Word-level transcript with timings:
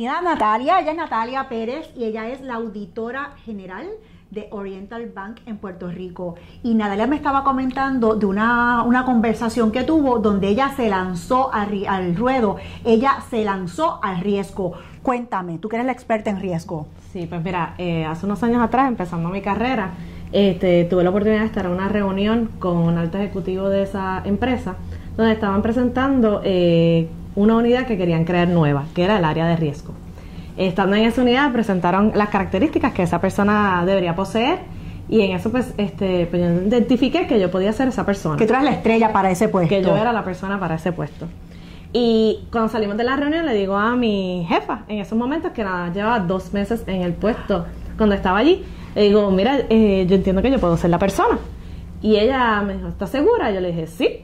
Natalia, 0.00 0.80
ella 0.80 0.90
es 0.90 0.96
Natalia 0.96 1.48
Pérez 1.48 1.90
y 1.94 2.04
ella 2.04 2.28
es 2.28 2.40
la 2.40 2.54
auditora 2.54 3.32
general 3.44 3.86
de 4.30 4.48
Oriental 4.50 5.10
Bank 5.14 5.40
en 5.44 5.58
Puerto 5.58 5.90
Rico. 5.90 6.36
Y 6.62 6.72
Natalia 6.74 7.06
me 7.06 7.16
estaba 7.16 7.44
comentando 7.44 8.14
de 8.14 8.24
una, 8.24 8.84
una 8.84 9.04
conversación 9.04 9.70
que 9.70 9.82
tuvo 9.82 10.18
donde 10.18 10.48
ella 10.48 10.72
se 10.74 10.88
lanzó 10.88 11.52
al, 11.52 11.86
al 11.86 12.16
ruedo, 12.16 12.56
ella 12.84 13.18
se 13.28 13.44
lanzó 13.44 14.02
al 14.02 14.20
riesgo. 14.20 14.72
Cuéntame, 15.02 15.58
tú 15.58 15.68
que 15.68 15.76
eres 15.76 15.86
la 15.86 15.92
experta 15.92 16.30
en 16.30 16.40
riesgo. 16.40 16.86
Sí, 17.12 17.26
pues 17.26 17.44
mira, 17.44 17.74
eh, 17.76 18.06
hace 18.06 18.24
unos 18.24 18.42
años 18.42 18.62
atrás, 18.62 18.88
empezando 18.88 19.28
mi 19.28 19.42
carrera, 19.42 19.90
este, 20.32 20.84
tuve 20.84 21.04
la 21.04 21.10
oportunidad 21.10 21.40
de 21.40 21.46
estar 21.46 21.66
en 21.66 21.72
una 21.72 21.88
reunión 21.88 22.48
con 22.58 22.78
un 22.78 22.96
alto 22.96 23.18
ejecutivo 23.18 23.68
de 23.68 23.82
esa 23.82 24.22
empresa, 24.24 24.76
donde 25.18 25.34
estaban 25.34 25.60
presentando 25.60 26.40
eh, 26.42 27.10
una 27.34 27.56
unidad 27.56 27.86
que 27.86 27.96
querían 27.96 28.24
crear 28.24 28.48
nueva, 28.48 28.84
que 28.94 29.04
era 29.04 29.18
el 29.18 29.24
área 29.24 29.46
de 29.46 29.56
riesgo. 29.56 29.94
Estando 30.56 30.96
en 30.96 31.04
esa 31.04 31.22
unidad 31.22 31.52
presentaron 31.52 32.12
las 32.14 32.28
características 32.28 32.92
que 32.92 33.02
esa 33.02 33.20
persona 33.20 33.82
debería 33.86 34.14
poseer 34.14 34.60
y 35.08 35.22
en 35.22 35.32
eso 35.32 35.50
pues, 35.50 35.74
este, 35.76 36.26
pues 36.26 36.42
yo 36.42 36.68
identifiqué 36.68 37.26
que 37.26 37.40
yo 37.40 37.50
podía 37.50 37.72
ser 37.72 37.88
esa 37.88 38.04
persona. 38.06 38.36
Que 38.36 38.46
tú 38.46 38.52
eras 38.52 38.64
la 38.64 38.72
estrella 38.72 39.12
para 39.12 39.30
ese 39.30 39.48
puesto. 39.48 39.74
Que 39.74 39.82
yo 39.82 39.96
era 39.96 40.12
la 40.12 40.24
persona 40.24 40.60
para 40.60 40.76
ese 40.76 40.92
puesto. 40.92 41.26
Y 41.92 42.46
cuando 42.50 42.70
salimos 42.70 42.96
de 42.96 43.04
la 43.04 43.16
reunión 43.16 43.44
le 43.44 43.54
digo 43.54 43.76
a 43.76 43.94
mi 43.96 44.46
jefa, 44.48 44.84
en 44.88 44.98
esos 45.00 45.18
momentos 45.18 45.52
que 45.52 45.62
nada, 45.62 45.92
llevaba 45.92 46.20
dos 46.20 46.54
meses 46.54 46.84
en 46.86 47.02
el 47.02 47.12
puesto 47.12 47.66
cuando 47.98 48.14
estaba 48.14 48.38
allí, 48.38 48.64
le 48.94 49.02
digo, 49.02 49.30
mira, 49.30 49.58
eh, 49.68 50.06
yo 50.08 50.16
entiendo 50.16 50.40
que 50.40 50.50
yo 50.50 50.58
puedo 50.58 50.76
ser 50.76 50.90
la 50.90 50.98
persona. 50.98 51.38
Y 52.00 52.16
ella 52.16 52.62
me 52.62 52.74
dijo, 52.76 52.88
¿estás 52.88 53.10
segura? 53.10 53.50
Yo 53.50 53.60
le 53.60 53.68
dije, 53.68 53.86
sí. 53.86 54.20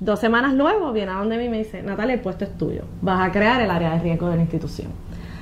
Dos 0.00 0.20
semanas 0.20 0.54
luego 0.54 0.92
viene 0.92 1.10
a 1.12 1.16
donde 1.16 1.36
mí 1.38 1.44
y 1.44 1.48
me 1.48 1.58
dice, 1.58 1.82
Natalia, 1.82 2.14
el 2.14 2.20
puesto 2.20 2.44
es 2.44 2.56
tuyo. 2.56 2.82
Vas 3.02 3.28
a 3.28 3.32
crear 3.32 3.60
el 3.60 3.70
área 3.70 3.90
de 3.94 3.98
riesgo 4.00 4.28
de 4.28 4.36
la 4.36 4.42
institución. 4.42 4.88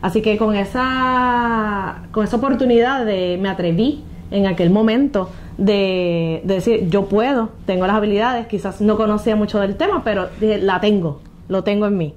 Así 0.00 0.22
que 0.22 0.38
con 0.38 0.54
esa, 0.54 2.04
con 2.12 2.24
esa 2.24 2.36
oportunidad 2.36 3.04
de, 3.04 3.38
me 3.40 3.48
atreví 3.48 4.04
en 4.30 4.46
aquel 4.46 4.70
momento 4.70 5.30
de, 5.58 6.40
de, 6.44 6.54
decir, 6.54 6.88
yo 6.88 7.06
puedo, 7.06 7.50
tengo 7.66 7.86
las 7.86 7.96
habilidades, 7.96 8.46
quizás 8.46 8.80
no 8.80 8.96
conocía 8.96 9.36
mucho 9.36 9.58
del 9.60 9.76
tema, 9.76 10.02
pero 10.04 10.28
dije, 10.40 10.58
la 10.58 10.80
tengo, 10.80 11.20
lo 11.48 11.64
tengo 11.64 11.86
en 11.86 11.96
mí. 11.96 12.14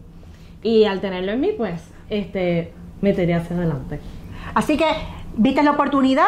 Y 0.64 0.86
al 0.86 1.02
tenerlo 1.02 1.32
en 1.32 1.42
mí, 1.42 1.50
pues, 1.58 1.82
este, 2.10 2.72
me 3.02 3.14
tiré 3.14 3.34
hacia 3.34 3.58
adelante. 3.58 4.00
Así 4.54 4.78
que 4.78 4.86
viste 5.36 5.64
la 5.64 5.72
oportunidad 5.72 6.28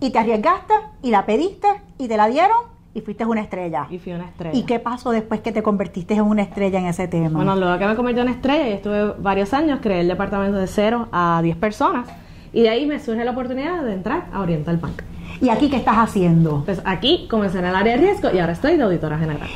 y 0.00 0.10
te 0.10 0.18
arriesgaste 0.18 0.74
y 1.02 1.10
la 1.10 1.26
pediste 1.26 1.68
y 1.98 2.08
te 2.08 2.16
la 2.16 2.28
dieron 2.28 2.77
y 2.98 3.00
fuiste 3.00 3.24
una 3.24 3.40
estrella. 3.40 3.86
Y 3.90 3.98
fui 3.98 4.12
una 4.12 4.26
estrella. 4.26 4.58
¿Y 4.58 4.64
qué 4.64 4.78
pasó 4.78 5.10
después 5.10 5.40
que 5.40 5.52
te 5.52 5.62
convertiste 5.62 6.14
en 6.14 6.22
una 6.22 6.42
estrella 6.42 6.78
en 6.78 6.86
ese 6.86 7.08
tema? 7.08 7.30
Bueno, 7.30 7.56
luego 7.56 7.78
que 7.78 7.86
me 7.86 7.96
convertí 7.96 8.20
en 8.20 8.28
estrella 8.28 8.68
y 8.68 8.72
estuve 8.72 9.14
varios 9.18 9.54
años, 9.54 9.78
creé 9.82 10.00
el 10.00 10.08
departamento 10.08 10.58
de 10.58 10.66
0 10.66 11.08
a 11.12 11.40
10 11.42 11.56
personas 11.56 12.08
y 12.52 12.62
de 12.62 12.68
ahí 12.68 12.86
me 12.86 12.98
surge 12.98 13.24
la 13.24 13.30
oportunidad 13.30 13.82
de 13.84 13.94
entrar 13.94 14.26
a 14.32 14.40
Oriental 14.40 14.76
Bank. 14.78 15.02
¿Y 15.40 15.50
aquí 15.50 15.70
qué 15.70 15.76
estás 15.76 15.96
haciendo? 15.96 16.62
Pues 16.64 16.82
aquí 16.84 17.28
comencé 17.30 17.58
en 17.58 17.66
el 17.66 17.74
área 17.74 17.96
de 17.96 18.02
riesgo 18.02 18.30
y 18.34 18.38
ahora 18.38 18.52
estoy 18.52 18.76
de 18.76 18.82
auditora 18.82 19.18
general. 19.18 19.48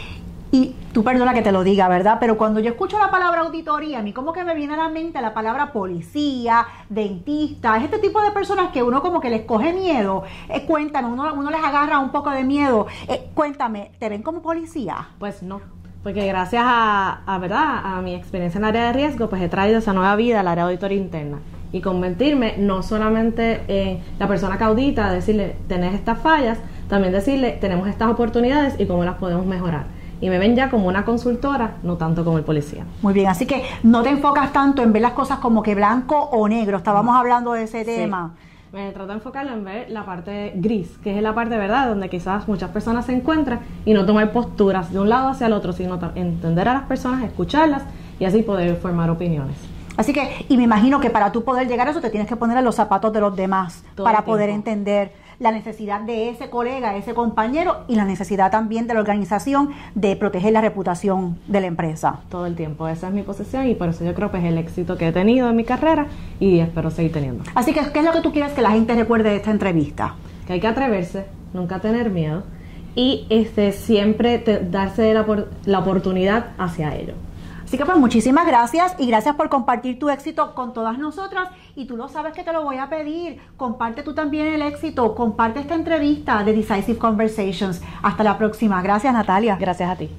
Tú 0.92 1.02
perdona 1.02 1.32
que 1.32 1.40
te 1.40 1.52
lo 1.52 1.64
diga, 1.64 1.88
¿verdad? 1.88 2.18
Pero 2.20 2.36
cuando 2.36 2.60
yo 2.60 2.68
escucho 2.68 2.98
la 2.98 3.10
palabra 3.10 3.40
auditoría, 3.40 4.00
a 4.00 4.02
mí 4.02 4.12
como 4.12 4.34
que 4.34 4.44
me 4.44 4.54
viene 4.54 4.74
a 4.74 4.76
la 4.76 4.88
mente 4.90 5.22
la 5.22 5.32
palabra 5.32 5.72
policía, 5.72 6.66
dentista, 6.90 7.78
es 7.78 7.84
este 7.84 7.98
tipo 7.98 8.20
de 8.20 8.30
personas 8.30 8.72
que 8.72 8.82
uno 8.82 9.00
como 9.00 9.18
que 9.18 9.30
les 9.30 9.42
coge 9.46 9.72
miedo. 9.72 10.24
Eh, 10.50 10.66
uno, 10.68 11.50
les 11.50 11.64
agarra 11.64 11.98
un 11.98 12.10
poco 12.12 12.28
de 12.30 12.44
miedo. 12.44 12.88
Eh, 13.08 13.30
cuéntame, 13.32 13.92
¿te 13.98 14.10
ven 14.10 14.22
como 14.22 14.42
policía? 14.42 15.08
Pues 15.18 15.42
no, 15.42 15.62
porque 16.02 16.26
gracias 16.26 16.62
a, 16.62 17.22
a, 17.24 17.38
¿verdad? 17.38 17.80
a 17.82 18.02
mi 18.02 18.14
experiencia 18.14 18.58
en 18.58 18.64
el 18.64 18.68
área 18.68 18.86
de 18.88 18.92
riesgo, 18.92 19.30
pues 19.30 19.40
he 19.40 19.48
traído 19.48 19.78
esa 19.78 19.94
nueva 19.94 20.14
vida 20.16 20.40
al 20.40 20.48
área 20.48 20.64
de 20.64 20.72
auditoría 20.72 20.98
interna. 20.98 21.38
Y 21.72 21.80
convertirme 21.80 22.56
no 22.58 22.82
solamente 22.82 23.62
en 23.66 24.02
la 24.18 24.28
persona 24.28 24.58
que 24.58 24.64
audita, 24.64 25.10
decirle, 25.10 25.56
tenés 25.68 25.94
estas 25.94 26.18
fallas, 26.18 26.58
también 26.90 27.14
decirle, 27.14 27.52
tenemos 27.62 27.88
estas 27.88 28.10
oportunidades 28.10 28.78
y 28.78 28.84
cómo 28.84 29.04
las 29.04 29.16
podemos 29.16 29.46
mejorar 29.46 30.01
y 30.22 30.30
me 30.30 30.38
ven 30.38 30.54
ya 30.54 30.70
como 30.70 30.86
una 30.86 31.04
consultora, 31.04 31.78
no 31.82 31.96
tanto 31.96 32.24
como 32.24 32.38
el 32.38 32.44
policía. 32.44 32.86
Muy 33.02 33.12
bien, 33.12 33.26
así 33.26 33.44
que 33.44 33.64
no 33.82 34.02
te 34.02 34.08
enfocas 34.08 34.52
tanto 34.52 34.80
en 34.80 34.92
ver 34.92 35.02
las 35.02 35.12
cosas 35.12 35.40
como 35.40 35.62
que 35.64 35.74
blanco 35.74 36.16
o 36.16 36.48
negro, 36.48 36.78
estábamos 36.78 37.16
hablando 37.16 37.52
de 37.52 37.64
ese 37.64 37.84
tema. 37.84 38.30
Me 38.72 38.92
trato 38.92 39.08
de 39.08 39.14
enfocarlo 39.14 39.52
en 39.52 39.64
ver 39.64 39.90
la 39.90 40.06
parte 40.06 40.52
gris, 40.54 40.96
que 41.02 41.16
es 41.16 41.22
la 41.22 41.34
parte 41.34 41.58
verdad 41.58 41.88
donde 41.88 42.08
quizás 42.08 42.46
muchas 42.48 42.70
personas 42.70 43.04
se 43.04 43.12
encuentran 43.12 43.60
y 43.84 43.92
no 43.92 44.06
tomar 44.06 44.32
posturas 44.32 44.92
de 44.92 45.00
un 45.00 45.08
lado 45.08 45.28
hacia 45.28 45.48
el 45.48 45.52
otro, 45.52 45.72
sino 45.72 45.98
entender 46.14 46.68
a 46.68 46.74
las 46.74 46.84
personas, 46.84 47.24
escucharlas 47.24 47.82
y 48.20 48.24
así 48.24 48.42
poder 48.42 48.76
formar 48.76 49.10
opiniones. 49.10 49.56
Así 49.96 50.12
que, 50.12 50.46
y 50.48 50.56
me 50.56 50.62
imagino 50.62 51.00
que 51.00 51.10
para 51.10 51.32
tú 51.32 51.42
poder 51.42 51.66
llegar 51.66 51.88
a 51.88 51.90
eso 51.90 52.00
te 52.00 52.10
tienes 52.10 52.28
que 52.28 52.36
poner 52.36 52.56
en 52.56 52.64
los 52.64 52.76
zapatos 52.76 53.12
de 53.12 53.20
los 53.20 53.36
demás 53.36 53.84
Todo 53.94 54.04
para 54.04 54.24
poder 54.24 54.48
entender 54.48 55.12
la 55.42 55.50
necesidad 55.50 56.00
de 56.00 56.30
ese 56.30 56.48
colega, 56.48 56.96
ese 56.96 57.14
compañero 57.14 57.84
y 57.88 57.96
la 57.96 58.04
necesidad 58.04 58.50
también 58.50 58.86
de 58.86 58.94
la 58.94 59.00
organización 59.00 59.70
de 59.94 60.14
proteger 60.16 60.52
la 60.52 60.60
reputación 60.60 61.38
de 61.48 61.60
la 61.60 61.66
empresa. 61.66 62.20
Todo 62.30 62.46
el 62.46 62.54
tiempo, 62.54 62.86
esa 62.86 63.08
es 63.08 63.14
mi 63.14 63.22
posición 63.22 63.66
y 63.66 63.74
por 63.74 63.88
eso 63.88 64.04
yo 64.04 64.14
creo 64.14 64.30
que 64.30 64.38
es 64.38 64.44
el 64.44 64.56
éxito 64.56 64.96
que 64.96 65.08
he 65.08 65.12
tenido 65.12 65.50
en 65.50 65.56
mi 65.56 65.64
carrera 65.64 66.06
y 66.38 66.60
espero 66.60 66.90
seguir 66.90 67.12
teniendo. 67.12 67.44
Así 67.54 67.72
que, 67.72 67.80
¿qué 67.92 67.98
es 67.98 68.04
lo 68.04 68.12
que 68.12 68.20
tú 68.20 68.32
quieres 68.32 68.52
que 68.52 68.62
la 68.62 68.70
gente 68.70 68.94
recuerde 68.94 69.30
de 69.30 69.36
esta 69.36 69.50
entrevista? 69.50 70.14
Que 70.46 70.54
hay 70.54 70.60
que 70.60 70.68
atreverse, 70.68 71.26
nunca 71.52 71.80
tener 71.80 72.10
miedo 72.10 72.44
y 72.94 73.26
este 73.28 73.72
siempre 73.72 74.38
te, 74.38 74.60
darse 74.60 75.12
la, 75.12 75.26
la 75.64 75.78
oportunidad 75.80 76.50
hacia 76.56 76.94
ello. 76.94 77.14
Así 77.72 77.78
que 77.78 77.86
pues 77.86 77.96
muchísimas 77.96 78.46
gracias 78.46 78.94
y 78.98 79.06
gracias 79.06 79.34
por 79.34 79.48
compartir 79.48 79.98
tu 79.98 80.10
éxito 80.10 80.54
con 80.54 80.74
todas 80.74 80.98
nosotras 80.98 81.48
y 81.74 81.86
tú 81.86 81.96
lo 81.96 82.06
sabes 82.06 82.34
que 82.34 82.42
te 82.42 82.52
lo 82.52 82.64
voy 82.64 82.76
a 82.76 82.90
pedir. 82.90 83.40
Comparte 83.56 84.02
tú 84.02 84.12
también 84.12 84.48
el 84.48 84.60
éxito, 84.60 85.14
comparte 85.14 85.60
esta 85.60 85.74
entrevista 85.74 86.44
de 86.44 86.52
Decisive 86.52 86.98
Conversations. 86.98 87.80
Hasta 88.02 88.24
la 88.24 88.36
próxima. 88.36 88.82
Gracias 88.82 89.14
Natalia. 89.14 89.56
Gracias 89.58 89.88
a 89.88 89.96
ti. 89.96 90.10